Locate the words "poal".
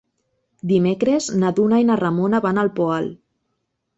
2.79-3.09